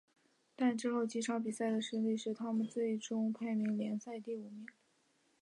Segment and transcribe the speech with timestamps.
[0.55, 4.65] 但之后几场比赛的失利使得他们最终排名联赛第五名。